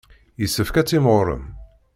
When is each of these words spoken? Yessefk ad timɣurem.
Yessefk 0.41 0.75
ad 0.77 0.85
timɣurem. 0.87 1.43